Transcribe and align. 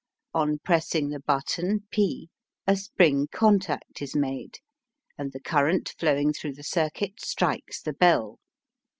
On 0.33 0.57
pressing 0.57 1.09
the 1.09 1.19
button 1.19 1.85
P, 1.91 2.31
a 2.65 2.75
spring 2.75 3.27
contact 3.31 4.01
is 4.01 4.15
made, 4.15 4.57
and 5.15 5.31
the 5.31 5.39
current 5.39 5.93
flowing 5.99 6.33
through 6.33 6.53
the 6.55 6.63
circuit 6.63 7.19
strikes 7.21 7.83
the 7.83 7.93
bell. 7.93 8.39